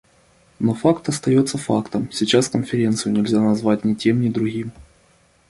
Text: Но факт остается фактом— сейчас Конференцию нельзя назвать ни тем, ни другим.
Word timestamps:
Но 0.59 0.73
факт 0.73 1.07
остается 1.09 1.59
фактом— 1.59 2.11
сейчас 2.11 2.49
Конференцию 2.49 3.13
нельзя 3.13 3.39
назвать 3.39 3.83
ни 3.85 3.93
тем, 3.93 4.19
ни 4.19 4.29
другим. 4.31 4.71